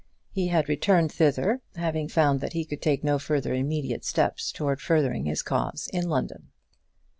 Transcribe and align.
He 0.31 0.47
had 0.47 0.67
returned 0.67 1.11
thither, 1.11 1.61
having 1.75 2.07
found 2.09 2.39
that 2.41 2.53
he 2.53 2.65
could 2.65 2.81
take 2.81 3.03
no 3.03 3.19
further 3.19 3.53
immediate 3.53 4.03
steps 4.03 4.51
towards 4.51 4.81
furthering 4.81 5.25
his 5.25 5.43
cause 5.43 5.87
in 5.93 6.09
London. 6.09 6.49